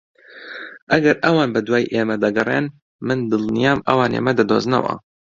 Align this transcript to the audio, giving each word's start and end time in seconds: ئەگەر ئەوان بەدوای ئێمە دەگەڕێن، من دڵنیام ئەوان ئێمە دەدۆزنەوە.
ئەگەر 0.91 1.15
ئەوان 1.23 1.49
بەدوای 1.55 1.89
ئێمە 1.93 2.15
دەگەڕێن، 2.23 2.65
من 3.07 3.19
دڵنیام 3.31 3.79
ئەوان 3.87 4.11
ئێمە 4.15 4.31
دەدۆزنەوە. 4.39 4.93